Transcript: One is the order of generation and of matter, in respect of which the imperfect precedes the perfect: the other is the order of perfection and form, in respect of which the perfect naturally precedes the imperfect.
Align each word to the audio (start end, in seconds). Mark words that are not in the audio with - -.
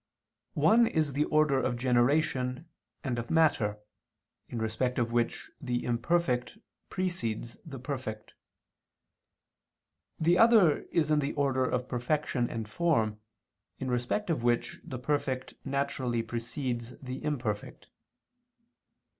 One 0.57 0.87
is 0.87 1.13
the 1.13 1.25
order 1.25 1.59
of 1.61 1.77
generation 1.77 2.67
and 3.03 3.19
of 3.19 3.29
matter, 3.29 3.77
in 4.49 4.57
respect 4.57 4.97
of 4.97 5.11
which 5.11 5.51
the 5.61 5.85
imperfect 5.85 6.57
precedes 6.89 7.57
the 7.63 7.77
perfect: 7.77 8.33
the 10.19 10.39
other 10.39 10.85
is 10.91 11.09
the 11.09 11.33
order 11.33 11.65
of 11.65 11.87
perfection 11.87 12.49
and 12.49 12.67
form, 12.67 13.19
in 13.77 13.91
respect 13.91 14.31
of 14.31 14.41
which 14.41 14.79
the 14.83 14.97
perfect 14.97 15.53
naturally 15.63 16.23
precedes 16.23 16.97
the 16.99 17.23
imperfect. 17.23 17.89